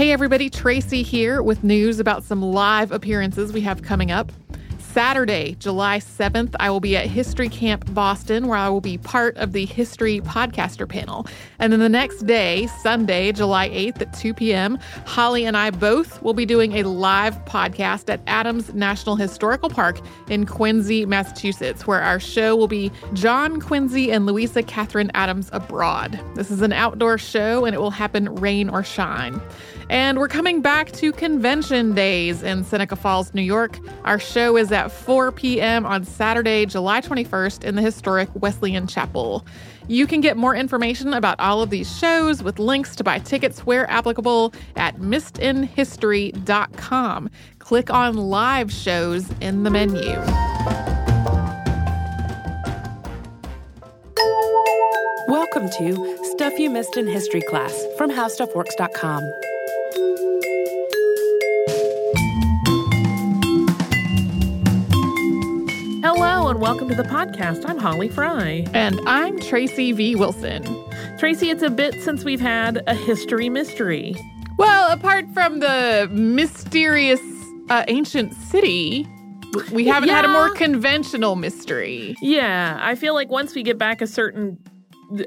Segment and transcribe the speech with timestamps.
[0.00, 4.32] Hey, everybody, Tracy here with news about some live appearances we have coming up.
[4.92, 9.36] Saturday, July 7th, I will be at History Camp Boston, where I will be part
[9.36, 11.28] of the History Podcaster panel.
[11.60, 16.20] And then the next day, Sunday, July 8th at 2 p.m., Holly and I both
[16.22, 22.02] will be doing a live podcast at Adams National Historical Park in Quincy, Massachusetts, where
[22.02, 26.20] our show will be John Quincy and Louisa Catherine Adams Abroad.
[26.34, 29.40] This is an outdoor show and it will happen rain or shine.
[29.90, 33.76] And we're coming back to convention days in Seneca Falls, New York.
[34.04, 35.84] Our show is at 4 p.m.
[35.84, 39.44] on Saturday, July 21st in the historic Wesleyan Chapel.
[39.88, 43.60] You can get more information about all of these shows with links to buy tickets
[43.66, 47.30] where applicable at missedinhistory.com.
[47.58, 50.18] Click on live shows in the menu.
[55.26, 59.22] Welcome to Stuff You Missed in History Class from HowStuffWorks.com.
[66.70, 67.68] welcome to the podcast.
[67.68, 68.64] I'm Holly Fry.
[68.74, 70.14] And I'm Tracy V.
[70.14, 70.62] Wilson.
[71.18, 74.14] Tracy, it's a bit since we've had a history mystery.
[74.56, 77.18] Well, apart from the mysterious
[77.70, 79.04] uh, ancient city,
[79.72, 80.14] we haven't yeah.
[80.14, 82.14] had a more conventional mystery.
[82.22, 84.56] Yeah, I feel like once we get back a certain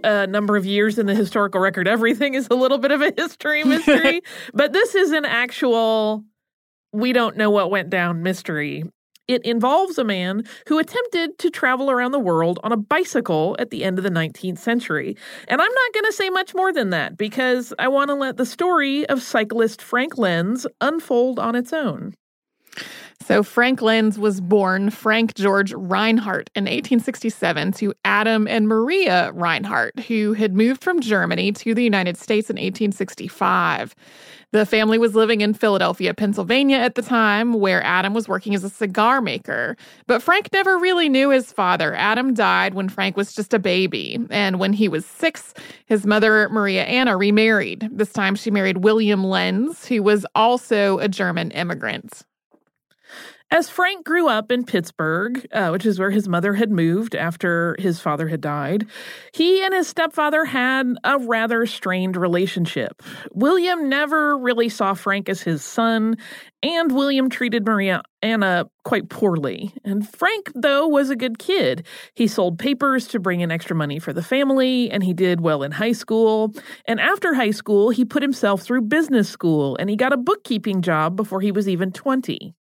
[0.02, 3.12] uh, number of years in the historical record, everything is a little bit of a
[3.18, 4.22] history mystery.
[4.54, 6.24] but this is an actual
[6.94, 8.86] we don't know what went down mystery.
[9.28, 13.70] It involves a man who attempted to travel around the world on a bicycle at
[13.70, 15.16] the end of the 19th century.
[15.48, 18.38] And I'm not going to say much more than that because I want to let
[18.38, 22.16] the story of cyclist Frank Lenz unfold on its own.
[23.22, 30.00] So, Frank Lenz was born Frank George Reinhardt in 1867 to Adam and Maria Reinhardt,
[30.02, 33.96] who had moved from Germany to the United States in 1865.
[34.54, 38.64] The family was living in Philadelphia, Pennsylvania at the time, where Adam was working as
[38.64, 39.76] a cigar maker.
[40.06, 41.96] But Frank never really knew his father.
[41.96, 44.20] Adam died when Frank was just a baby.
[44.30, 45.56] And when he was six,
[45.88, 47.90] his mother, Maria Anna, remarried.
[47.92, 52.22] This time she married William Lenz, who was also a German immigrant.
[53.54, 57.76] As Frank grew up in Pittsburgh, uh, which is where his mother had moved after
[57.78, 58.88] his father had died,
[59.32, 63.04] he and his stepfather had a rather strained relationship.
[63.32, 66.18] William never really saw Frank as his son,
[66.64, 69.72] and William treated Maria Anna quite poorly.
[69.86, 71.86] And Frank, though, was a good kid.
[72.16, 75.62] He sold papers to bring in extra money for the family, and he did well
[75.62, 76.56] in high school.
[76.88, 80.82] And after high school, he put himself through business school, and he got a bookkeeping
[80.82, 82.56] job before he was even 20.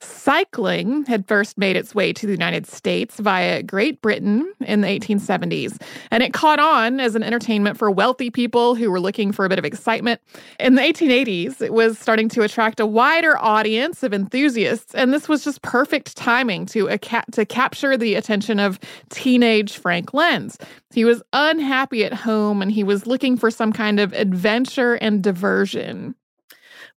[0.00, 4.88] Cycling had first made its way to the United States via Great Britain in the
[4.88, 9.44] 1870s, and it caught on as an entertainment for wealthy people who were looking for
[9.44, 10.20] a bit of excitement.
[10.58, 15.28] In the 1880s, it was starting to attract a wider audience of enthusiasts, and this
[15.28, 16.96] was just perfect timing to,
[17.32, 18.78] to capture the attention of
[19.10, 20.58] teenage Frank Lenz.
[20.92, 25.22] He was unhappy at home and he was looking for some kind of adventure and
[25.22, 26.14] diversion.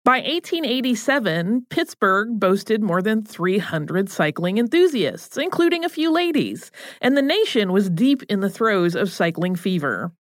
[0.07, 7.21] By 1887, Pittsburgh boasted more than 300 cycling enthusiasts, including a few ladies, and the
[7.21, 10.13] nation was deep in the throes of cycling fever.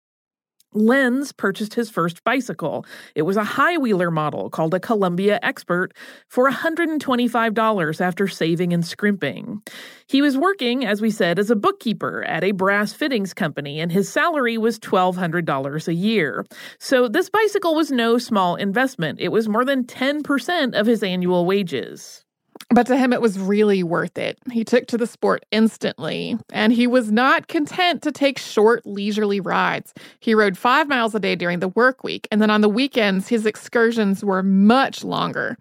[0.73, 2.85] Lenz purchased his first bicycle.
[3.15, 5.95] It was a high wheeler model called a Columbia Expert
[6.29, 9.63] for $125 after saving and scrimping.
[10.07, 13.91] He was working, as we said, as a bookkeeper at a brass fittings company, and
[13.91, 16.45] his salary was $1,200 a year.
[16.79, 19.21] So this bicycle was no small investment.
[19.21, 22.26] It was more than 10% of his annual wages.
[22.71, 24.39] But to him, it was really worth it.
[24.51, 29.41] He took to the sport instantly, and he was not content to take short, leisurely
[29.41, 29.95] rides.
[30.21, 33.29] He rode five miles a day during the work week, and then on the weekends,
[33.29, 35.57] his excursions were much longer.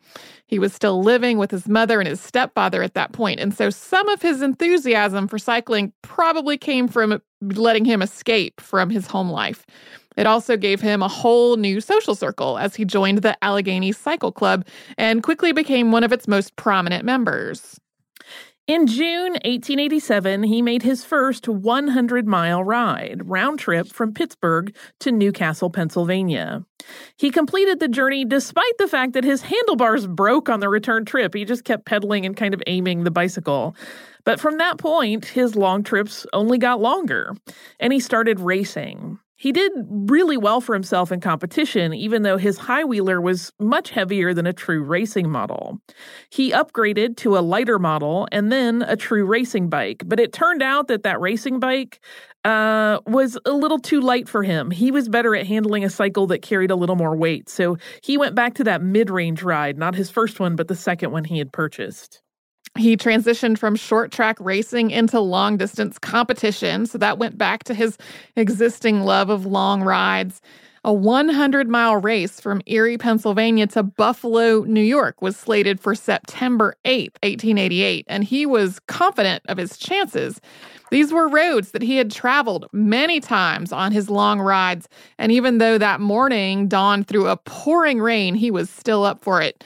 [0.47, 3.69] He was still living with his mother and his stepfather at that point, and so
[3.69, 9.29] some of his enthusiasm for cycling probably came from letting him escape from his home
[9.29, 9.65] life.
[10.17, 14.31] It also gave him a whole new social circle as he joined the Allegheny Cycle
[14.31, 14.65] Club
[14.97, 17.79] and quickly became one of its most prominent members.
[18.67, 25.11] In June 1887, he made his first 100 mile ride, round trip from Pittsburgh to
[25.11, 26.65] New Castle, Pennsylvania.
[27.15, 31.35] He completed the journey despite the fact that his handlebars broke on the return trip.
[31.35, 33.75] He just kept pedaling and kind of aiming the bicycle.
[34.23, 37.35] But from that point, his long trips only got longer,
[37.79, 39.19] and he started racing.
[39.37, 43.89] He did really well for himself in competition, even though his high wheeler was much
[43.89, 45.81] heavier than a true racing model.
[46.29, 50.63] He upgraded to a lighter model and then a true racing bike, but it turned
[50.63, 51.99] out that that racing bike
[52.45, 54.71] uh, was a little too light for him.
[54.71, 58.17] He was better at handling a cycle that carried a little more weight, so he
[58.17, 61.25] went back to that mid range ride, not his first one, but the second one
[61.25, 62.21] he had purchased.
[62.77, 66.85] He transitioned from short track racing into long distance competition.
[66.85, 67.97] So that went back to his
[68.35, 70.41] existing love of long rides.
[70.83, 76.75] A 100 mile race from Erie, Pennsylvania to Buffalo, New York was slated for September
[76.85, 80.39] 8th, 1888, and he was confident of his chances.
[80.91, 84.87] These were roads that he had traveled many times on his long rides,
[85.17, 89.41] and even though that morning dawned through a pouring rain, he was still up for
[89.41, 89.63] it.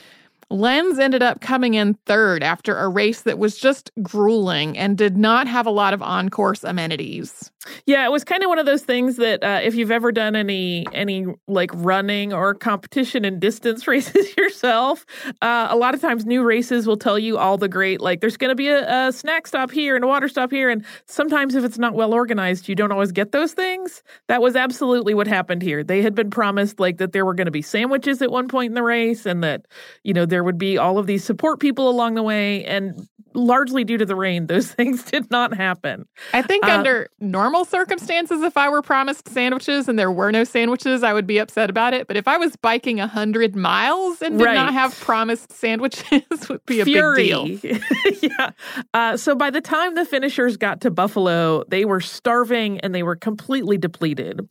[0.52, 5.16] Lenz ended up coming in third after a race that was just grueling and did
[5.16, 7.52] not have a lot of on course amenities.
[7.86, 10.36] Yeah, it was kind of one of those things that uh, if you've ever done
[10.36, 15.06] any any like running or competition and distance races yourself,
[15.42, 18.38] uh, a lot of times new races will tell you all the great like there's
[18.38, 21.54] going to be a, a, snack stop here and a water stop here, and sometimes
[21.54, 24.04] if it's not well organized, you don't always get those things.
[24.28, 25.84] That was absolutely what happened here.
[25.84, 28.72] They had been promised like that there were going to be sandwiches at one point
[28.72, 29.66] in the race, and that
[30.04, 33.84] you know there would be all of these support people along the way, and largely
[33.84, 36.06] due to the rain, those things did not happen.
[36.34, 40.44] I think uh, under normal circumstances, if I were promised sandwiches and there were no
[40.44, 42.08] sandwiches, I would be upset about it.
[42.08, 44.54] But if I was biking 100 miles and did right.
[44.54, 47.30] not have promised sandwiches, would be a Fury.
[47.56, 47.80] big deal.
[48.22, 48.52] yeah.
[48.94, 53.04] Uh, so by the time the finishers got to Buffalo, they were starving and they
[53.04, 54.42] were completely depleted.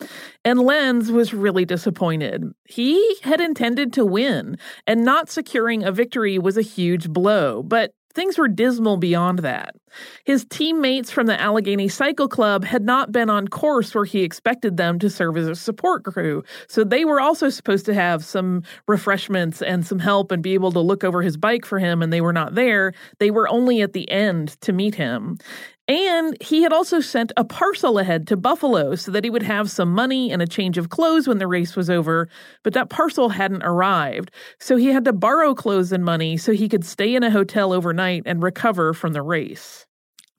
[0.44, 2.44] And Lenz was really disappointed.
[2.66, 7.62] He had intended to win, and not securing a victory was a huge blow.
[7.62, 9.74] But things were dismal beyond that.
[10.24, 14.76] His teammates from the Allegheny Cycle Club had not been on course where he expected
[14.76, 18.62] them to serve as a support crew, so they were also supposed to have some
[18.86, 22.12] refreshments and some help and be able to look over his bike for him, and
[22.12, 22.92] they were not there.
[23.18, 25.38] They were only at the end to meet him.
[25.88, 29.70] And he had also sent a parcel ahead to Buffalo so that he would have
[29.70, 32.28] some money and a change of clothes when the race was over,
[32.62, 34.30] but that parcel hadn't arrived.
[34.60, 37.72] So he had to borrow clothes and money so he could stay in a hotel
[37.72, 39.87] overnight and recover from the race.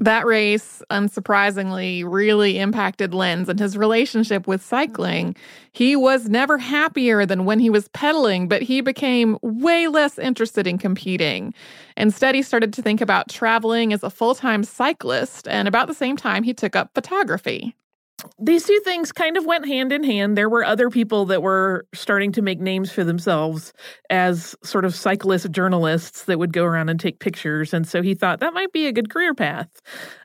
[0.01, 5.35] That race, unsurprisingly, really impacted Lenz and his relationship with cycling.
[5.73, 10.67] He was never happier than when he was pedaling, but he became way less interested
[10.67, 11.53] in competing.
[11.97, 15.93] Instead, he started to think about traveling as a full time cyclist, and about the
[15.93, 17.75] same time, he took up photography
[18.37, 20.37] these two things kind of went hand in hand.
[20.37, 23.73] There were other people that were starting to make names for themselves
[24.09, 27.73] as sort of cyclist journalists that would go around and take pictures.
[27.73, 29.69] And so he thought that might be a good career path.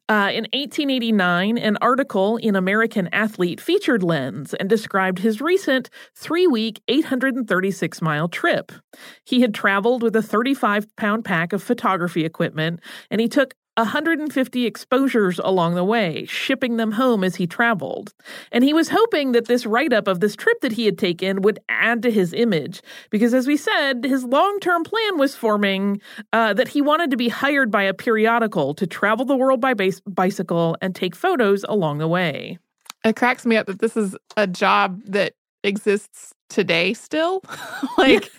[0.07, 6.47] Uh, in 1889, an article in American Athlete featured Lenz and described his recent three
[6.47, 8.71] week, 836 mile trip.
[9.25, 12.81] He had traveled with a 35 pound pack of photography equipment,
[13.11, 18.15] and he took 150 exposures along the way, shipping them home as he traveled.
[18.53, 21.43] And he was hoping that this write up of this trip that he had taken
[21.43, 26.01] would add to his image, because as we said, his long term plan was forming
[26.33, 29.75] uh, that he wanted to be hired by a periodical to travel the world by
[29.75, 32.59] base- bicycle and take photos along the way.
[33.05, 37.43] It cracks me up that this is a job that exists today still.
[37.99, 38.31] like,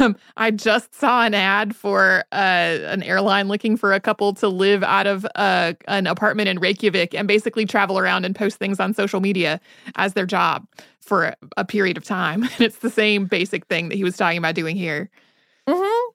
[0.00, 4.48] um, I just saw an ad for uh, an airline looking for a couple to
[4.48, 8.80] live out of uh, an apartment in Reykjavik and basically travel around and post things
[8.80, 9.60] on social media
[9.96, 10.66] as their job
[11.00, 12.42] for a, a period of time.
[12.58, 15.10] And it's the same basic thing that he was talking about doing here.
[15.68, 16.10] Mm-hmm.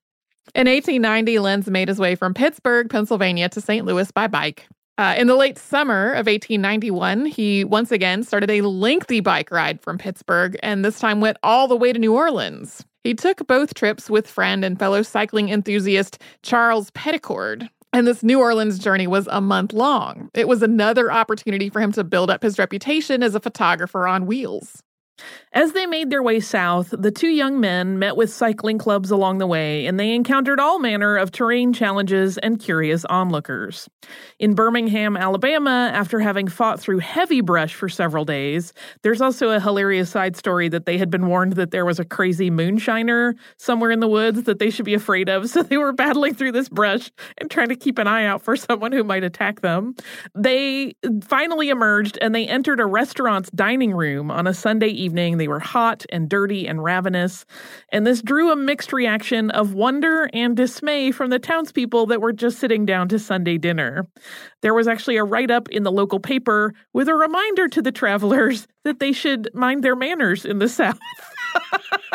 [0.56, 3.86] In 1890, Lenz made his way from Pittsburgh, Pennsylvania to St.
[3.86, 4.68] Louis by bike.
[4.98, 9.82] Uh, in the late summer of 1891, he once again started a lengthy bike ride
[9.82, 12.86] from Pittsburgh and this time went all the way to New Orleans.
[13.04, 17.70] He took both trips with friend and fellow cycling enthusiast Charles Petticord.
[17.92, 20.30] And this New Orleans journey was a month long.
[20.34, 24.26] It was another opportunity for him to build up his reputation as a photographer on
[24.26, 24.82] wheels.
[25.56, 29.38] As they made their way south, the two young men met with cycling clubs along
[29.38, 33.88] the way, and they encountered all manner of terrain challenges and curious onlookers.
[34.40, 39.60] In Birmingham, Alabama, after having fought through heavy brush for several days, there's also a
[39.60, 43.92] hilarious side story that they had been warned that there was a crazy moonshiner somewhere
[43.92, 46.70] in the woods that they should be afraid of, so they were battling through this
[46.70, 49.94] brush and trying to keep an eye out for someone who might attack them.
[50.34, 55.03] They finally emerged and they entered a restaurant's dining room on a Sunday evening.
[55.12, 57.46] They were hot and dirty and ravenous.
[57.90, 62.32] And this drew a mixed reaction of wonder and dismay from the townspeople that were
[62.32, 64.08] just sitting down to Sunday dinner.
[64.62, 67.92] There was actually a write up in the local paper with a reminder to the
[67.92, 71.00] travelers that they should mind their manners in the South.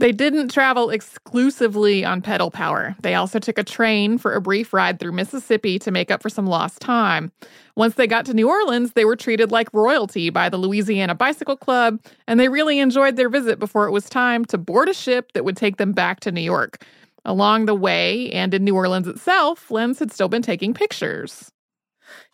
[0.00, 2.94] They didn't travel exclusively on pedal power.
[3.02, 6.28] They also took a train for a brief ride through Mississippi to make up for
[6.28, 7.32] some lost time.
[7.74, 11.56] Once they got to New Orleans, they were treated like royalty by the Louisiana Bicycle
[11.56, 15.32] Club, and they really enjoyed their visit before it was time to board a ship
[15.32, 16.84] that would take them back to New York.
[17.24, 21.50] Along the way, and in New Orleans itself, Lenz had still been taking pictures.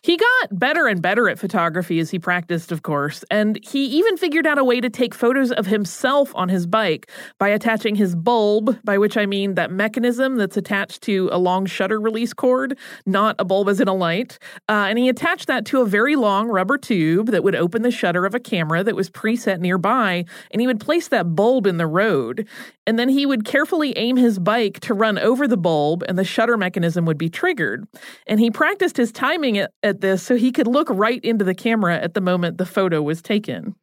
[0.05, 4.17] He got better and better at photography as he practiced, of course, and he even
[4.17, 7.09] figured out a way to take photos of himself on his bike
[7.39, 11.65] by attaching his bulb, by which I mean that mechanism that's attached to a long
[11.65, 14.37] shutter release cord, not a bulb as in a light.
[14.69, 17.89] Uh, and he attached that to a very long rubber tube that would open the
[17.89, 21.77] shutter of a camera that was preset nearby, and he would place that bulb in
[21.77, 22.47] the road.
[22.85, 26.23] And then he would carefully aim his bike to run over the bulb, and the
[26.23, 27.87] shutter mechanism would be triggered.
[28.27, 31.55] And he practiced his timing at, at this so he could look right into the
[31.55, 33.75] camera at the moment the photo was taken.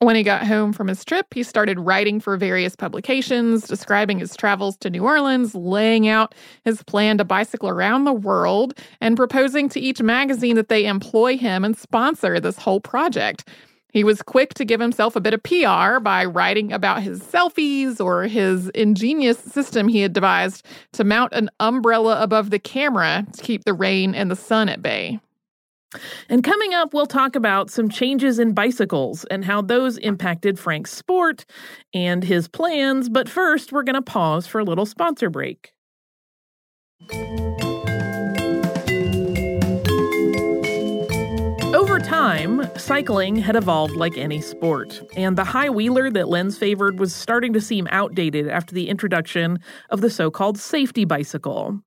[0.00, 4.36] When he got home from his trip, he started writing for various publications, describing his
[4.36, 9.70] travels to New Orleans, laying out his plan to bicycle around the world, and proposing
[9.70, 13.48] to each magazine that they employ him and sponsor this whole project.
[13.90, 17.98] He was quick to give himself a bit of PR by writing about his selfies
[17.98, 23.42] or his ingenious system he had devised to mount an umbrella above the camera to
[23.42, 25.18] keep the rain and the sun at bay.
[26.28, 30.92] And coming up, we'll talk about some changes in bicycles and how those impacted Frank's
[30.92, 31.46] sport
[31.94, 33.08] and his plans.
[33.08, 35.72] But first, we're going to pause for a little sponsor break.
[42.06, 47.12] Time, cycling had evolved like any sport, and the high wheeler that Lenz favored was
[47.12, 49.58] starting to seem outdated after the introduction
[49.90, 51.80] of the so called safety bicycle.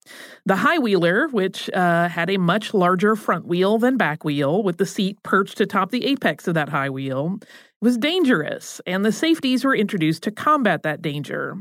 [0.45, 4.77] The high wheeler, which uh, had a much larger front wheel than back wheel, with
[4.77, 7.39] the seat perched atop the apex of that high wheel,
[7.81, 11.55] was dangerous, and the safeties were introduced to combat that danger.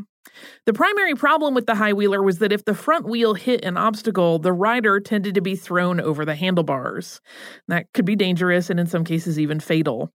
[0.66, 3.76] The primary problem with the high wheeler was that if the front wheel hit an
[3.76, 7.20] obstacle, the rider tended to be thrown over the handlebars.
[7.68, 10.12] That could be dangerous and in some cases even fatal.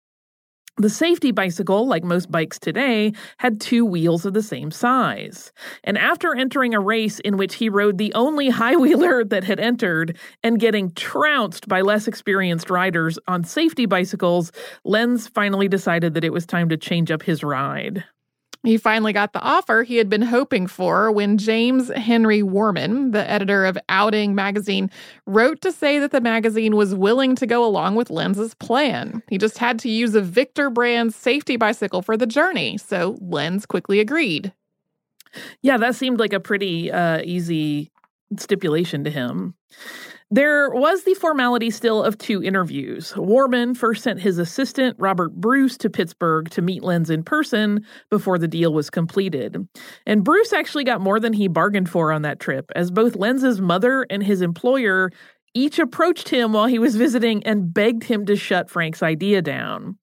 [0.78, 5.52] The safety bicycle, like most bikes today, had two wheels of the same size.
[5.84, 9.60] And after entering a race in which he rode the only high wheeler that had
[9.60, 14.52] entered and getting trounced by less experienced riders on safety bicycles,
[14.84, 18.04] Lenz finally decided that it was time to change up his ride.
[18.64, 23.30] He finally got the offer he had been hoping for when James Henry Warman, the
[23.30, 24.90] editor of Outing magazine,
[25.28, 29.22] wrote to say that the magazine was willing to go along with Lenz's plan.
[29.30, 33.66] He just had to use a Victor brand safety bicycle for the journey, so Lenz
[33.66, 34.54] quickly agreed.
[35.62, 37.92] Yeah, that seemed like a pretty uh, easy
[38.38, 39.56] stipulation to him.
[40.34, 43.16] There was the formality still of two interviews.
[43.16, 48.40] Warman first sent his assistant, Robert Bruce, to Pittsburgh to meet Lenz in person before
[48.40, 49.68] the deal was completed.
[50.08, 53.62] And Bruce actually got more than he bargained for on that trip, as both Lenz's
[53.62, 55.12] mother and his employer
[55.54, 60.00] each approached him while he was visiting and begged him to shut Frank's idea down.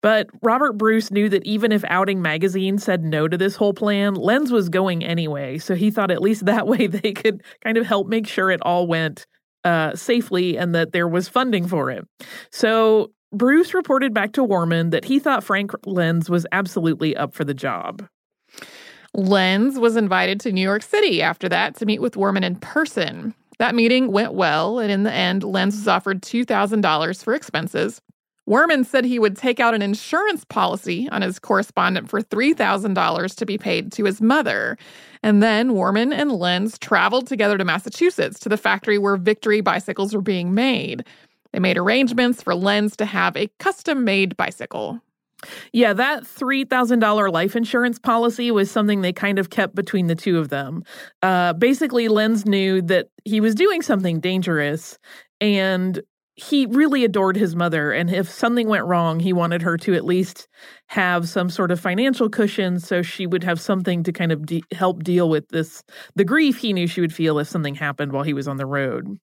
[0.00, 4.14] But Robert Bruce knew that even if Outing Magazine said no to this whole plan,
[4.14, 7.84] Lenz was going anyway, so he thought at least that way they could kind of
[7.84, 9.26] help make sure it all went
[9.64, 12.06] uh, safely and that there was funding for it.
[12.50, 17.44] So Bruce reported back to Worman that he thought Frank Lenz was absolutely up for
[17.44, 18.06] the job.
[19.14, 23.34] Lenz was invited to New York City after that to meet with Worman in person.
[23.58, 28.00] That meeting went well, and in the end, Lenz was offered $2,000 for expenses.
[28.46, 33.46] Worman said he would take out an insurance policy on his correspondent for $3,000 to
[33.46, 34.78] be paid to his mother.
[35.22, 40.14] And then Warman and Lenz traveled together to Massachusetts to the factory where Victor bicycles
[40.14, 41.04] were being made.
[41.52, 45.00] They made arrangements for Lenz to have a custom made bicycle.
[45.72, 50.38] Yeah, that $3,000 life insurance policy was something they kind of kept between the two
[50.38, 50.84] of them.
[51.22, 54.98] Uh, basically, Lenz knew that he was doing something dangerous
[55.40, 56.00] and
[56.34, 57.92] he really adored his mother.
[57.92, 60.48] And if something went wrong, he wanted her to at least
[60.90, 64.64] have some sort of financial cushion so she would have something to kind of de-
[64.72, 65.84] help deal with this
[66.16, 68.66] the grief he knew she would feel if something happened while he was on the
[68.66, 69.16] road.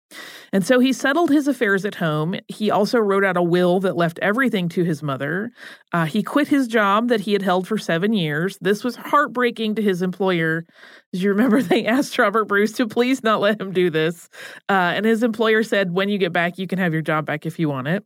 [0.54, 2.36] And so he settled his affairs at home.
[2.48, 5.52] He also wrote out a will that left everything to his mother.
[5.92, 8.58] Uh, he quit his job that he had held for seven years.
[8.62, 10.66] This was heartbreaking to his employer.
[11.14, 14.30] As you remember, they asked Robert Bruce to please not let him do this.
[14.70, 17.46] Uh, and his employer said, when you get back, you can have your job back
[17.46, 18.06] if you want it.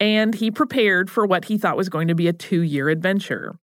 [0.00, 3.56] And he prepared for what he thought was going to be a two year adventure.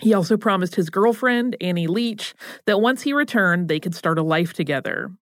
[0.00, 2.34] He also promised his girlfriend, Annie Leach,
[2.66, 5.12] that once he returned, they could start a life together.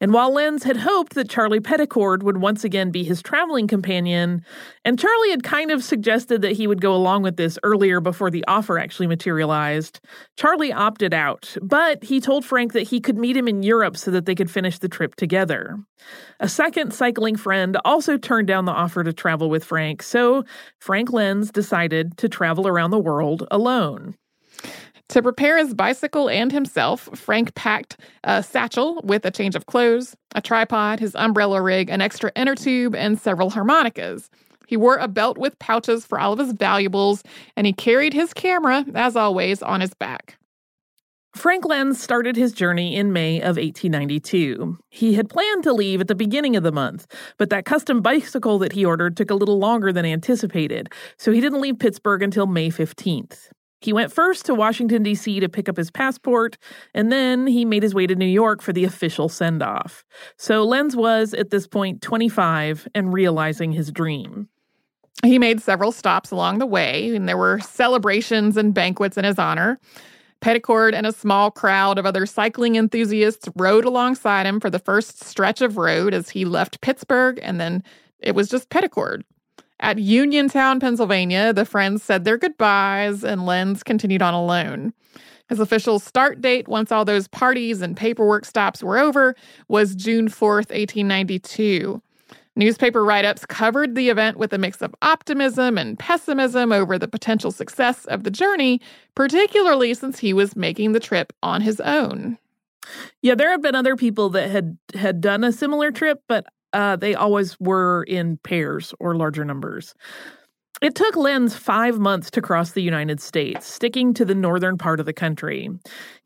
[0.00, 4.44] And while Lenz had hoped that Charlie Petticord would once again be his traveling companion,
[4.84, 8.30] and Charlie had kind of suggested that he would go along with this earlier before
[8.30, 10.00] the offer actually materialized,
[10.36, 14.10] Charlie opted out, but he told Frank that he could meet him in Europe so
[14.10, 15.78] that they could finish the trip together.
[16.40, 20.44] A second cycling friend also turned down the offer to travel with Frank, so
[20.80, 24.14] Frank Lenz decided to travel around the world alone.
[25.10, 30.16] To prepare his bicycle and himself, Frank packed a satchel with a change of clothes,
[30.34, 34.30] a tripod, his umbrella rig, an extra inner tube, and several harmonicas.
[34.66, 37.22] He wore a belt with pouches for all of his valuables,
[37.56, 40.38] and he carried his camera, as always, on his back.
[41.34, 44.78] Frank Lenz started his journey in May of 1892.
[44.88, 47.06] He had planned to leave at the beginning of the month,
[47.38, 51.40] but that custom bicycle that he ordered took a little longer than anticipated, so he
[51.40, 53.48] didn't leave Pittsburgh until May 15th.
[53.84, 55.40] He went first to Washington, D.C.
[55.40, 56.56] to pick up his passport,
[56.94, 60.06] and then he made his way to New York for the official send off.
[60.38, 64.48] So Lenz was, at this point, 25 and realizing his dream.
[65.22, 69.38] He made several stops along the way, and there were celebrations and banquets in his
[69.38, 69.78] honor.
[70.40, 75.22] Petticord and a small crowd of other cycling enthusiasts rode alongside him for the first
[75.22, 77.82] stretch of road as he left Pittsburgh, and then
[78.18, 79.24] it was just Petticord.
[79.84, 84.94] At Uniontown, Pennsylvania, the friends said their goodbyes and Lenz continued on alone.
[85.50, 89.36] His official start date, once all those parties and paperwork stops were over,
[89.68, 92.00] was June 4th, 1892.
[92.56, 97.06] Newspaper write ups covered the event with a mix of optimism and pessimism over the
[97.06, 98.80] potential success of the journey,
[99.14, 102.38] particularly since he was making the trip on his own.
[103.20, 106.96] Yeah, there have been other people that had had done a similar trip, but uh,
[106.96, 109.94] they always were in pairs or larger numbers.
[110.84, 115.00] It took Lenz five months to cross the United States, sticking to the northern part
[115.00, 115.70] of the country.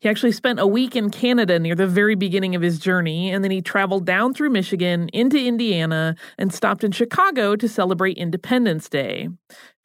[0.01, 3.41] He actually spent a week in Canada near the very beginning of his journey, and
[3.41, 8.89] then he traveled down through Michigan into Indiana and stopped in Chicago to celebrate Independence
[8.89, 9.29] Day.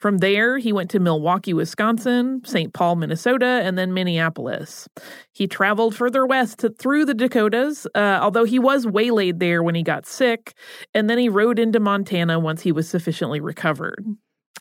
[0.00, 2.74] From there, he went to Milwaukee, Wisconsin, St.
[2.74, 4.88] Paul, Minnesota, and then Minneapolis.
[5.30, 9.76] He traveled further west to, through the Dakotas, uh, although he was waylaid there when
[9.76, 10.52] he got sick,
[10.92, 14.04] and then he rode into Montana once he was sufficiently recovered.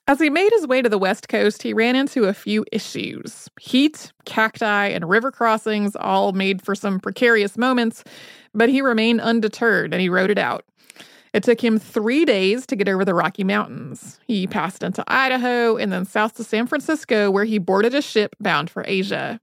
[0.06, 3.50] As he made his way to the West Coast, he ran into a few issues.
[3.60, 8.04] Heat, cacti, and river crossings all made for some precarious moments,
[8.54, 10.66] but he remained undeterred and he rode it out.
[11.34, 14.20] It took him three days to get over the Rocky Mountains.
[14.28, 18.36] He passed into Idaho and then south to San Francisco, where he boarded a ship
[18.42, 19.40] bound for Asia.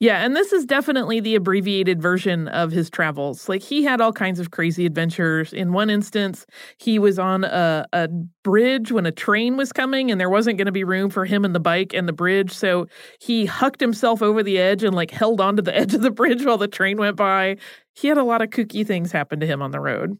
[0.00, 3.48] Yeah, and this is definitely the abbreviated version of his travels.
[3.48, 5.52] Like he had all kinds of crazy adventures.
[5.52, 6.44] In one instance,
[6.78, 8.08] he was on a, a
[8.42, 11.44] bridge when a train was coming and there wasn't going to be room for him
[11.44, 12.52] and the bike and the bridge.
[12.52, 12.86] So
[13.20, 16.44] he hucked himself over the edge and like held onto the edge of the bridge
[16.44, 17.56] while the train went by.
[17.94, 20.18] He had a lot of kooky things happen to him on the road.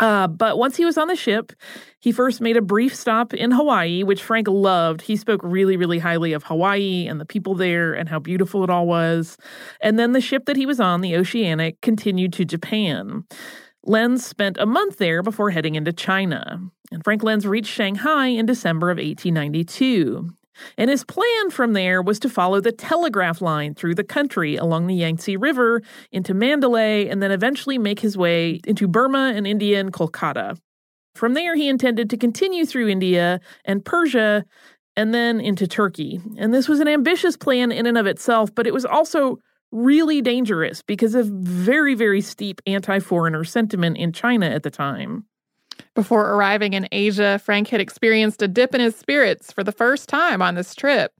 [0.00, 1.52] Uh, but once he was on the ship,
[2.00, 5.02] he first made a brief stop in Hawaii, which Frank loved.
[5.02, 8.70] He spoke really, really highly of Hawaii and the people there and how beautiful it
[8.70, 9.36] all was.
[9.80, 13.24] And then the ship that he was on, the Oceanic, continued to Japan.
[13.84, 16.60] Lenz spent a month there before heading into China.
[16.90, 20.30] And Frank Lenz reached Shanghai in December of 1892.
[20.76, 24.86] And his plan from there was to follow the telegraph line through the country along
[24.86, 29.80] the Yangtze River into Mandalay and then eventually make his way into Burma and India
[29.80, 30.58] and Kolkata.
[31.14, 34.44] From there, he intended to continue through India and Persia
[34.96, 36.20] and then into Turkey.
[36.38, 39.38] And this was an ambitious plan in and of itself, but it was also
[39.70, 45.24] really dangerous because of very, very steep anti foreigner sentiment in China at the time.
[45.94, 50.08] Before arriving in Asia, Frank had experienced a dip in his spirits for the first
[50.08, 51.12] time on this trip.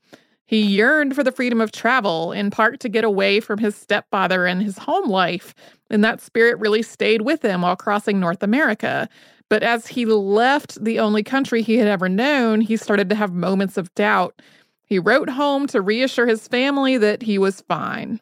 [0.46, 4.44] He yearned for the freedom of travel, in part to get away from his stepfather
[4.44, 5.54] and his home life,
[5.88, 9.08] and that spirit really stayed with him while crossing North America.
[9.48, 13.32] But as he left the only country he had ever known, he started to have
[13.32, 14.40] moments of doubt.
[14.84, 18.20] He wrote home to reassure his family that he was fine.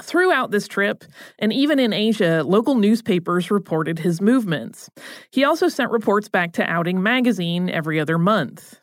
[0.00, 1.04] Throughout this trip,
[1.40, 4.88] and even in Asia, local newspapers reported his movements.
[5.30, 8.78] He also sent reports back to Outing magazine every other month.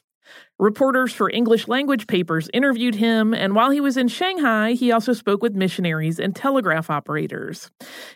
[0.58, 5.12] Reporters for English language papers interviewed him, and while he was in Shanghai, he also
[5.12, 7.69] spoke with missionaries and telegraph operators.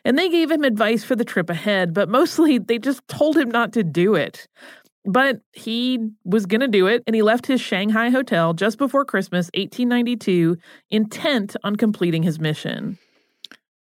[0.05, 3.49] And they gave him advice for the trip ahead, but mostly they just told him
[3.49, 4.47] not to do it.
[5.09, 9.03] But he was going to do it, and he left his Shanghai hotel just before
[9.03, 10.55] Christmas 1892,
[10.91, 12.99] intent on completing his mission.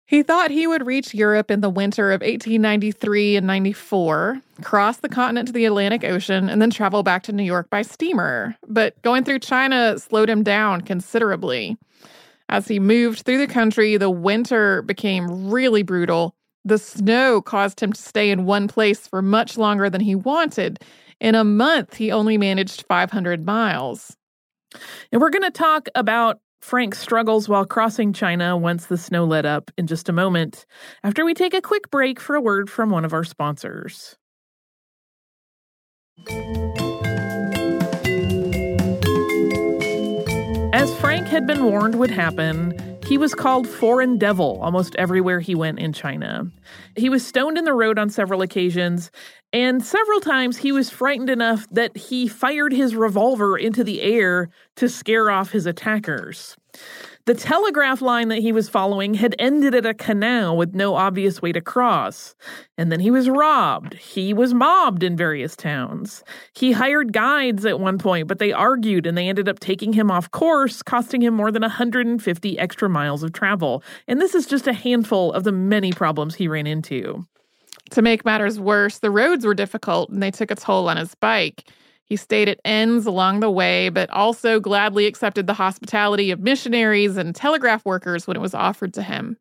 [0.06, 5.10] He thought he would reach Europe in the winter of 1893 and 94, cross the
[5.10, 8.56] continent to the Atlantic Ocean, and then travel back to New York by steamer.
[8.68, 11.76] But going through China slowed him down considerably.
[12.50, 16.36] As he moved through the country, the winter became really brutal.
[16.66, 20.80] The snow caused him to stay in one place for much longer than he wanted.
[21.20, 24.16] In a month, he only managed 500 miles.
[25.12, 29.46] And we're going to talk about Frank's struggles while crossing China once the snow let
[29.46, 30.66] up in just a moment,
[31.04, 34.18] after we take a quick break for a word from one of our sponsors.
[40.74, 42.74] As Frank had been warned would happen,
[43.06, 46.50] he was called Foreign Devil almost everywhere he went in China.
[46.96, 49.12] He was stoned in the road on several occasions,
[49.54, 54.50] and several times he was frightened enough that he fired his revolver into the air
[54.78, 56.58] to scare off his attackers.
[57.26, 61.42] The telegraph line that he was following had ended at a canal with no obvious
[61.42, 62.36] way to cross.
[62.78, 63.96] And then he was robbed.
[63.96, 66.24] He was mobbed in various towns.
[66.54, 70.12] He hired guides at one point, but they argued and they ended up taking him
[70.12, 73.82] off course, costing him more than 150 extra miles of travel.
[74.08, 77.26] And this is just a handful of the many problems he ran into.
[77.90, 81.16] To make matters worse, the roads were difficult and they took a toll on his
[81.16, 81.64] bike.
[82.06, 87.18] He stayed at inns along the way, but also gladly accepted the hospitality of missionaries
[87.18, 89.38] and telegraph workers when it was offered to him.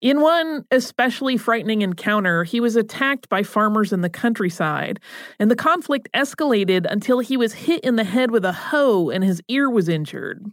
[0.00, 5.00] In one especially frightening encounter, he was attacked by farmers in the countryside,
[5.40, 9.24] and the conflict escalated until he was hit in the head with a hoe and
[9.24, 10.44] his ear was injured.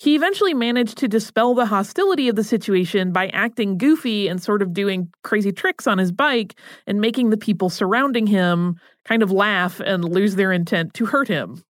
[0.00, 4.62] He eventually managed to dispel the hostility of the situation by acting goofy and sort
[4.62, 8.76] of doing crazy tricks on his bike and making the people surrounding him
[9.08, 11.64] kind of laugh and lose their intent to hurt him.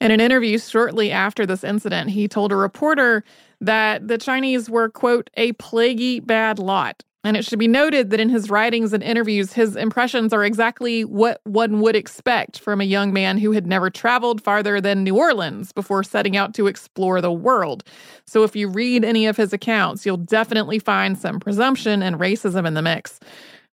[0.00, 3.24] In an interview shortly after this incident, he told a reporter
[3.60, 7.02] that the Chinese were, quote, a plaguey bad lot.
[7.24, 11.04] And it should be noted that in his writings and interviews, his impressions are exactly
[11.04, 15.16] what one would expect from a young man who had never traveled farther than New
[15.16, 17.82] Orleans before setting out to explore the world.
[18.26, 22.64] So if you read any of his accounts, you'll definitely find some presumption and racism
[22.64, 23.18] in the mix.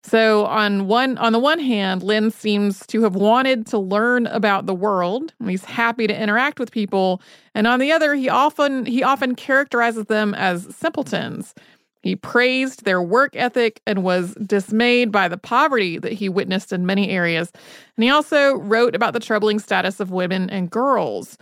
[0.05, 4.65] So on one on the one hand, Lenz seems to have wanted to learn about
[4.65, 5.33] the world.
[5.45, 7.21] He's happy to interact with people,
[7.55, 11.55] and on the other, he often he often characterizes them as simpletons.
[12.01, 16.85] He praised their work ethic and was dismayed by the poverty that he witnessed in
[16.85, 17.49] many areas.
[17.95, 21.37] And he also wrote about the troubling status of women and girls.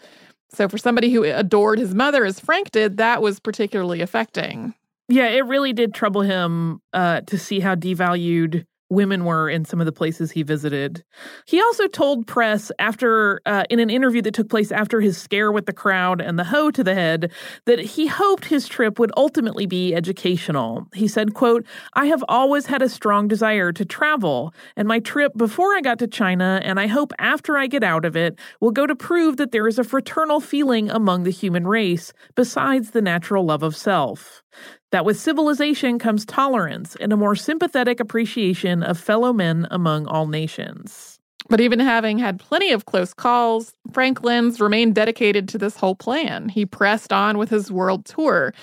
[0.49, 4.75] So, for somebody who adored his mother as Frank did, that was particularly affecting.
[5.11, 9.81] Yeah, it really did trouble him uh, to see how devalued women were in some
[9.81, 11.03] of the places he visited.
[11.45, 15.51] He also told press after uh, in an interview that took place after his scare
[15.51, 17.31] with the crowd and the hoe to the head
[17.65, 20.87] that he hoped his trip would ultimately be educational.
[20.93, 25.33] He said, quote, "I have always had a strong desire to travel, and my trip
[25.37, 28.71] before I got to China and I hope after I get out of it will
[28.71, 33.01] go to prove that there is a fraternal feeling among the human race besides the
[33.01, 34.43] natural love of self."
[34.91, 40.27] That with civilization comes tolerance and a more sympathetic appreciation of fellow men among all
[40.27, 41.17] nations.
[41.49, 45.95] But even having had plenty of close calls, Frank Lenz remained dedicated to this whole
[45.95, 46.49] plan.
[46.49, 48.53] He pressed on with his world tour.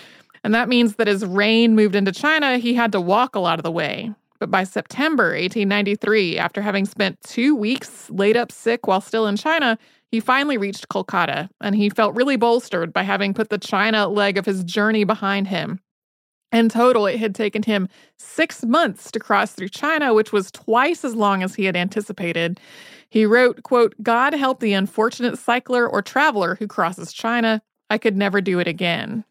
[0.45, 3.59] And that means that as Rain moved into China, he had to walk a lot
[3.59, 4.12] of the way.
[4.38, 9.37] But by September 1893, after having spent two weeks laid up sick while still in
[9.37, 9.77] China,
[10.11, 14.38] he finally reached Kolkata, and he felt really bolstered by having put the China leg
[14.38, 15.81] of his journey behind him.
[16.50, 21.04] In total, it had taken him six months to cross through China, which was twice
[21.04, 22.58] as long as he had anticipated.
[23.11, 27.62] He wrote, quote, God help the unfortunate cycler or traveler who crosses China.
[27.90, 29.24] I could never do it again.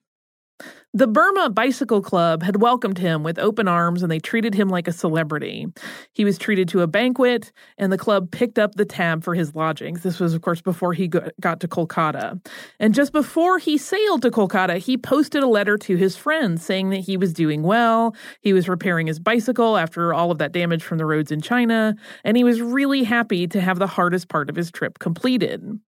[0.93, 4.88] The Burma Bicycle Club had welcomed him with open arms and they treated him like
[4.88, 5.67] a celebrity.
[6.13, 9.54] He was treated to a banquet and the club picked up the tab for his
[9.54, 10.02] lodgings.
[10.02, 12.43] This was, of course, before he got to Kolkata.
[12.80, 16.89] And just before he sailed to Kolkata, he posted a letter to his friends saying
[16.89, 18.15] that he was doing well.
[18.41, 21.96] He was repairing his bicycle after all of that damage from the roads in China.
[22.24, 25.80] And he was really happy to have the hardest part of his trip completed.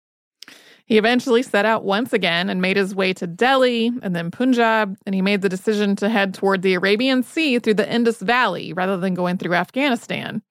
[0.89, 4.97] He eventually set out once again and made his way to Delhi and then Punjab,
[5.05, 8.73] and he made the decision to head toward the Arabian Sea through the Indus Valley
[8.73, 10.41] rather than going through Afghanistan.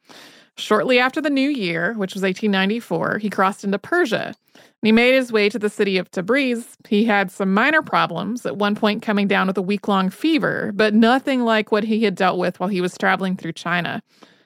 [0.57, 4.33] Shortly after the new year, which was 1894, he crossed into Persia.
[4.55, 6.77] And he made his way to the city of Tabriz.
[6.88, 10.70] He had some minor problems, at one point coming down with a week long fever,
[10.72, 14.05] but nothing like what he had dealt with while he was traveling through China.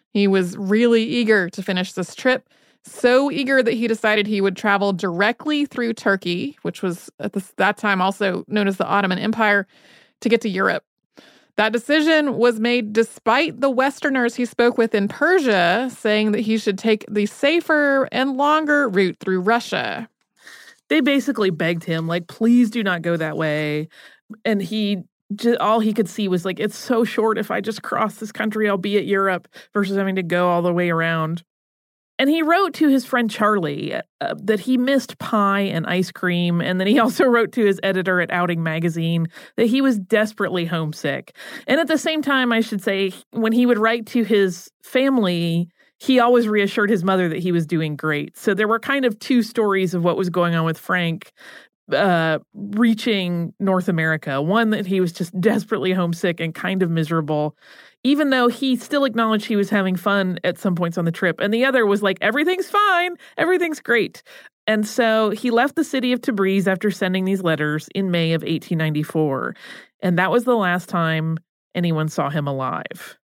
[0.08, 2.48] He was really eager to finish this trip,
[2.84, 7.52] so eager that he decided he would travel directly through Turkey, which was at this,
[7.56, 9.66] that time also known as the Ottoman Empire,
[10.20, 10.84] to get to Europe.
[11.56, 16.56] That decision was made despite the Westerners he spoke with in Persia saying that he
[16.56, 20.08] should take the safer and longer route through Russia.
[20.88, 23.88] They basically begged him, like, please do not go that way.
[24.44, 24.98] And he
[25.34, 27.38] just, all he could see was like, it's so short.
[27.38, 30.62] If I just cross this country, I'll be at Europe versus having to go all
[30.62, 31.44] the way around.
[32.18, 36.60] And he wrote to his friend Charlie uh, that he missed pie and ice cream.
[36.60, 40.64] And then he also wrote to his editor at Outing Magazine that he was desperately
[40.64, 41.36] homesick.
[41.66, 45.68] And at the same time, I should say, when he would write to his family,
[45.98, 48.36] he always reassured his mother that he was doing great.
[48.36, 51.32] So there were kind of two stories of what was going on with Frank
[51.92, 54.40] uh, reaching North America.
[54.40, 57.56] One that he was just desperately homesick and kind of miserable,
[58.04, 61.40] even though he still acknowledged he was having fun at some points on the trip.
[61.40, 64.22] And the other was like, everything's fine, everything's great.
[64.66, 68.42] And so he left the city of Tabriz after sending these letters in May of
[68.42, 69.54] 1894.
[70.00, 71.38] And that was the last time
[71.74, 73.18] anyone saw him alive.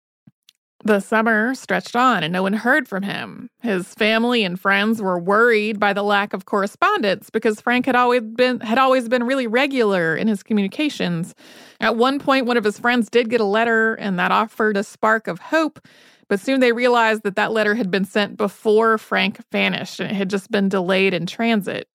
[0.86, 3.50] The summer stretched on and no one heard from him.
[3.64, 8.22] His family and friends were worried by the lack of correspondence because Frank had always
[8.22, 11.34] been had always been really regular in his communications.
[11.82, 14.84] At one point one of his friends did get a letter and that offered a
[14.84, 15.80] spark of hope,
[16.28, 20.16] but soon they realized that that letter had been sent before Frank vanished and it
[20.16, 21.88] had just been delayed in transit.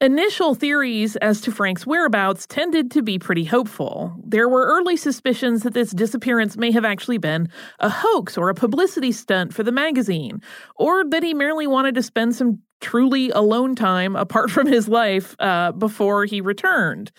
[0.00, 4.14] Initial theories as to Frank's whereabouts tended to be pretty hopeful.
[4.24, 7.48] There were early suspicions that this disappearance may have actually been
[7.78, 10.42] a hoax or a publicity stunt for the magazine,
[10.76, 15.36] or that he merely wanted to spend some truly alone time apart from his life
[15.38, 17.12] uh, before he returned.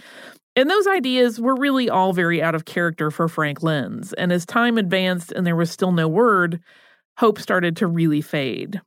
[0.55, 4.45] And those ideas were really all very out of character for Frank Lenz, and as
[4.45, 6.59] time advanced and there was still no word,
[7.17, 8.81] hope started to really fade.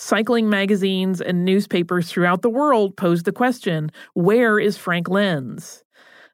[0.00, 5.82] Cycling magazines and newspapers throughout the world posed the question where is Frank Lenz?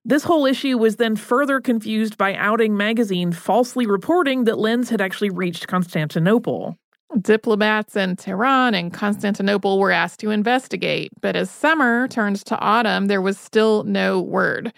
[0.05, 5.01] This whole issue was then further confused by Outing magazine falsely reporting that Lenz had
[5.01, 6.77] actually reached Constantinople.
[7.19, 13.07] Diplomats in Tehran and Constantinople were asked to investigate, but as summer turned to autumn,
[13.07, 14.75] there was still no word.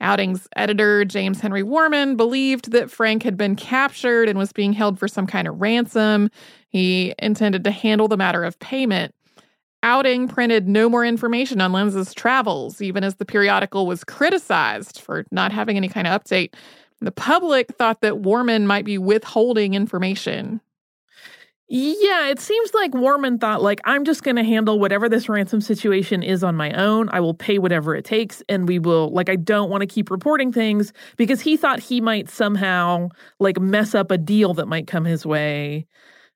[0.00, 4.98] Outing's editor, James Henry Warman, believed that Frank had been captured and was being held
[4.98, 6.30] for some kind of ransom.
[6.68, 9.14] He intended to handle the matter of payment.
[9.82, 15.24] Outing printed no more information on Lenz's travels, even as the periodical was criticized for
[15.30, 16.54] not having any kind of update.
[17.00, 20.60] The public thought that Warman might be withholding information.
[21.72, 25.60] Yeah, it seems like Warman thought like I'm just going to handle whatever this ransom
[25.60, 27.08] situation is on my own.
[27.12, 30.10] I will pay whatever it takes and we will like I don't want to keep
[30.10, 34.88] reporting things because he thought he might somehow like mess up a deal that might
[34.88, 35.86] come his way.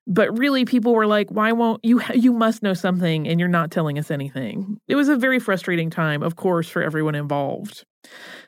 [0.07, 3.71] But really people were like, "Why won't you you must know something and you're not
[3.71, 7.85] telling us anything." It was a very frustrating time, of course, for everyone involved.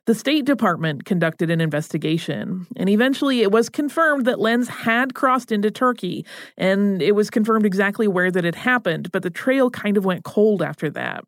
[0.07, 5.51] The State Department conducted an investigation, and eventually it was confirmed that Lenz had crossed
[5.51, 6.25] into Turkey,
[6.57, 10.23] and it was confirmed exactly where that had happened, but the trail kind of went
[10.23, 11.25] cold after that.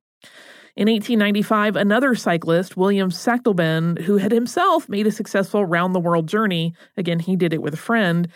[0.76, 6.28] In 1895, another cyclist, William Sachtleben, who had himself made a successful round the world
[6.28, 8.28] journey, again, he did it with a friend,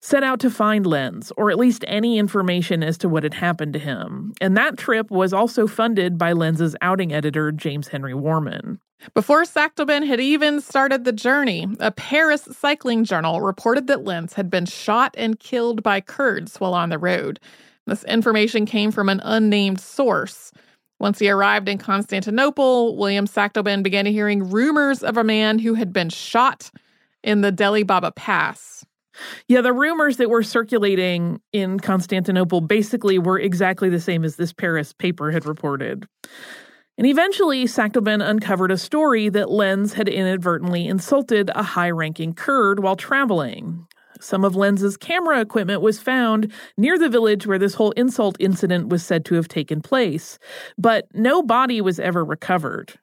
[0.00, 3.74] set out to find Lenz, or at least any information as to what had happened
[3.74, 4.32] to him.
[4.40, 8.80] And that trip was also funded by Lenz's outing editor, James Henry Warman.
[9.14, 14.48] Before Sachtleben had even started the journey, a Paris cycling journal reported that Lenz had
[14.48, 17.40] been shot and killed by Kurds while on the road.
[17.86, 20.52] This information came from an unnamed source.
[21.02, 25.92] Once he arrived in Constantinople, William Sachtleben began hearing rumors of a man who had
[25.92, 26.70] been shot
[27.24, 28.86] in the Deli Baba Pass.
[29.48, 34.52] Yeah, the rumors that were circulating in Constantinople basically were exactly the same as this
[34.52, 36.06] Paris paper had reported.
[36.96, 42.78] And eventually, Sachtleben uncovered a story that Lenz had inadvertently insulted a high ranking Kurd
[42.78, 43.88] while traveling.
[44.22, 48.88] Some of Lenz's camera equipment was found near the village where this whole insult incident
[48.88, 50.38] was said to have taken place,
[50.78, 52.94] but no body was ever recovered.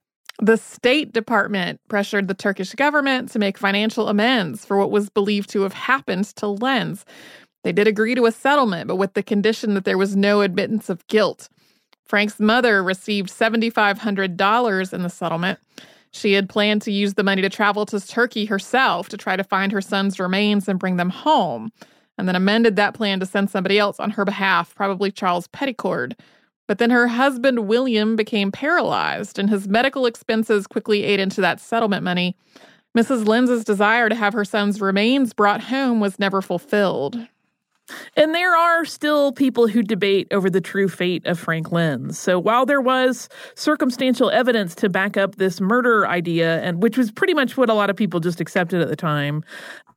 [0.41, 5.49] The State Department pressured the Turkish government to make financial amends for what was believed
[5.49, 7.03] to have happened to Lenz.
[7.65, 10.89] They did agree to a settlement, but with the condition that there was no admittance
[10.89, 11.49] of guilt.
[12.05, 15.59] Frank's mother received $7,500 in the settlement.
[16.11, 19.43] She had planned to use the money to travel to Turkey herself to try to
[19.43, 21.71] find her son's remains and bring them home.
[22.17, 26.19] and then amended that plan to send somebody else on her behalf, probably Charles Petticord.
[26.67, 31.61] But then her husband, William, became paralyzed, and his medical expenses quickly ate into that
[31.61, 32.35] settlement money.
[32.97, 33.25] Mrs.
[33.25, 37.17] Lenz's desire to have her son's remains brought home was never fulfilled.
[38.15, 42.17] And there are still people who debate over the true fate of Frank Lenz.
[42.19, 47.11] So while there was circumstantial evidence to back up this murder idea, and which was
[47.11, 49.43] pretty much what a lot of people just accepted at the time,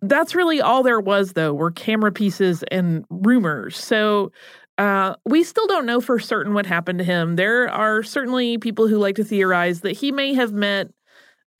[0.00, 3.76] that's really all there was, though, were camera pieces and rumors.
[3.76, 4.32] So
[4.78, 7.36] uh, we still don't know for certain what happened to him.
[7.36, 10.90] There are certainly people who like to theorize that he may have met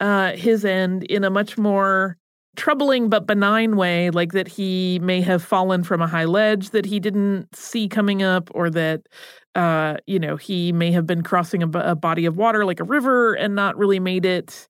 [0.00, 2.16] uh, his end in a much more
[2.56, 6.84] troubling but benign way, like that he may have fallen from a high ledge that
[6.84, 9.02] he didn't see coming up, or that,
[9.54, 12.84] uh, you know, he may have been crossing a, a body of water like a
[12.84, 14.68] river and not really made it.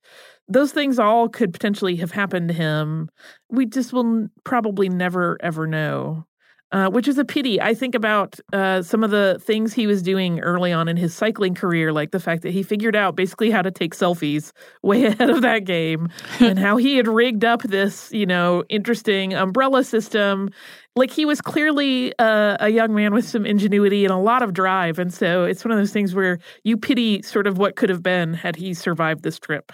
[0.48, 3.08] Those things all could potentially have happened to him.
[3.48, 6.26] We just will probably never, ever know.
[6.72, 7.60] Uh, which is a pity.
[7.60, 11.14] I think about uh, some of the things he was doing early on in his
[11.14, 15.04] cycling career, like the fact that he figured out basically how to take selfies way
[15.04, 16.08] ahead of that game,
[16.40, 20.48] and how he had rigged up this, you know, interesting umbrella system.
[20.96, 24.54] Like he was clearly uh, a young man with some ingenuity and a lot of
[24.54, 27.90] drive, and so it's one of those things where you pity sort of what could
[27.90, 29.72] have been had he survived this trip.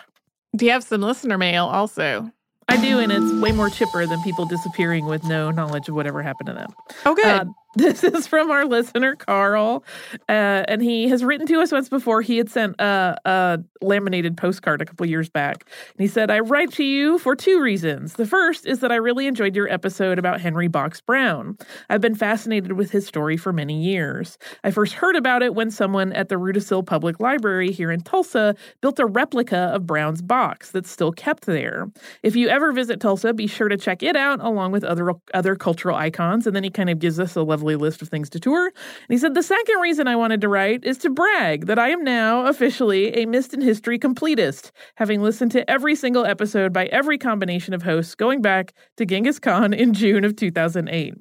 [0.56, 2.32] Do you have some listener mail also?
[2.68, 6.22] I do, and it's way more chipper than people disappearing with no knowledge of whatever
[6.22, 6.70] happened to them.
[7.06, 7.24] Oh, good.
[7.24, 9.84] Uh, this is from our listener, Carl.
[10.26, 12.22] Uh, and he has written to us once before.
[12.22, 15.66] He had sent a, a laminated postcard a couple years back.
[15.66, 18.14] And he said, I write to you for two reasons.
[18.14, 21.58] The first is that I really enjoyed your episode about Henry Box Brown.
[21.90, 24.38] I've been fascinated with his story for many years.
[24.64, 28.54] I first heard about it when someone at the Rudisill Public Library here in Tulsa
[28.80, 31.90] built a replica of Brown's box that's still kept there.
[32.22, 35.54] If you ever visit Tulsa, be sure to check it out along with other other
[35.54, 36.46] cultural icons.
[36.46, 38.66] And then he kind of gives us a lovely list of things to tour.
[38.66, 38.74] And
[39.08, 42.04] he said, The second reason I wanted to write is to brag that I am
[42.04, 47.18] now officially a Missed in History completist, having listened to every single episode by every
[47.18, 51.14] combination of hosts going back to Genghis Khan in June of 2008.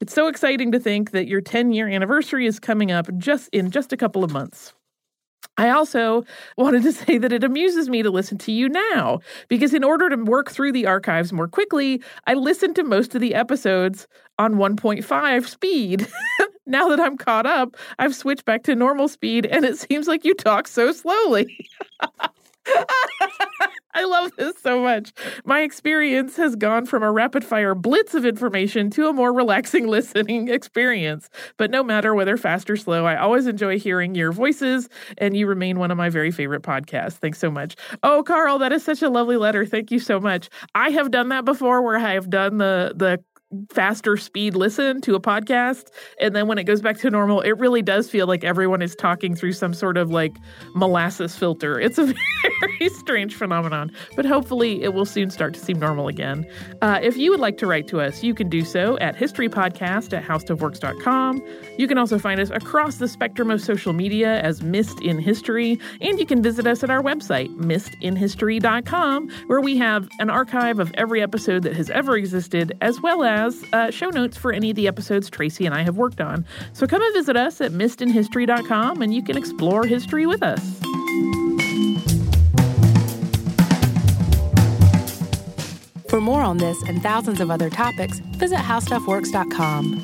[0.00, 3.70] It's so exciting to think that your 10 year anniversary is coming up just in
[3.70, 4.74] just a couple of months.
[5.56, 6.24] I also
[6.56, 10.08] wanted to say that it amuses me to listen to you now because, in order
[10.08, 14.06] to work through the archives more quickly, I listened to most of the episodes
[14.38, 16.08] on 1.5 speed.
[16.66, 20.24] now that I'm caught up, I've switched back to normal speed and it seems like
[20.24, 21.56] you talk so slowly.
[23.96, 25.12] I love this so much.
[25.44, 29.86] My experience has gone from a rapid fire blitz of information to a more relaxing
[29.94, 31.30] listening experience.
[31.56, 35.46] But no matter whether fast or slow, I always enjoy hearing your voices, and you
[35.46, 37.14] remain one of my very favorite podcasts.
[37.14, 37.76] Thanks so much.
[38.02, 39.64] Oh, Carl, that is such a lovely letter.
[39.64, 40.48] Thank you so much.
[40.74, 43.22] I have done that before where I have done the the
[43.70, 45.88] faster speed listen to a podcast.
[46.20, 48.94] And then when it goes back to normal it really does feel like everyone is
[48.94, 50.36] talking through some sort of like
[50.74, 51.80] molasses filter.
[51.80, 52.06] It's a
[52.60, 56.46] very strange phenomenon but hopefully it will soon start to seem normal again.
[56.82, 60.12] Uh, if you would like to write to us you can do so at historypodcast
[60.12, 61.42] at howstuffworks.com
[61.78, 65.78] you can also find us across the spectrum of social media as missed in history
[66.00, 70.92] and you can visit us at our website missedinhistory.com where we have an archive of
[70.94, 74.70] every episode that has ever existed as well as has uh, show notes for any
[74.70, 76.44] of the episodes Tracy and I have worked on.
[76.72, 80.80] So come and visit us at missedinhistory.com and you can explore history with us.
[86.08, 90.00] For more on this and thousands of other topics, visit howstuffworks.com.